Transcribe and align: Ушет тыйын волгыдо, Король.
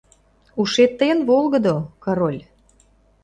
Ушет 0.61 0.91
тыйын 0.99 1.19
волгыдо, 1.29 1.75
Король. 2.03 2.41